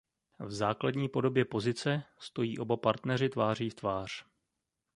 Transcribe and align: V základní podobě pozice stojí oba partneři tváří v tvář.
V 0.39 0.51
základní 0.53 1.09
podobě 1.09 1.45
pozice 1.45 2.03
stojí 2.19 2.57
oba 2.57 2.77
partneři 2.77 3.29
tváří 3.29 3.69
v 3.69 3.73
tvář. 3.75 4.25